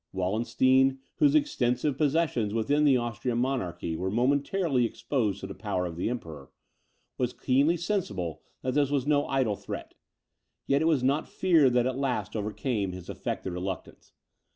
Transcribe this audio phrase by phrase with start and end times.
[0.13, 5.95] Wallenstein, whose extensive possessions within the Austrian monarchy were momentarily exposed to the power of
[5.95, 6.49] the Emperor,
[7.19, 9.93] was keenly sensible that this was no idle threat;
[10.65, 14.11] yet it was not fear that at last overcame his affected reluctance.